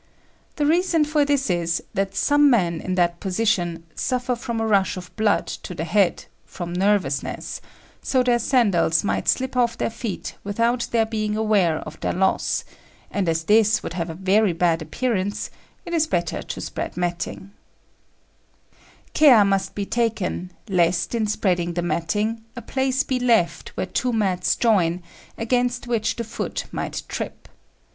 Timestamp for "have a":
13.93-14.15